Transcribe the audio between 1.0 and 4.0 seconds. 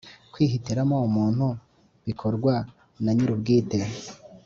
umuntu bikorwa nanyirubwite.